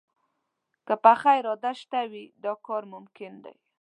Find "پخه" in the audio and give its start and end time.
1.03-1.29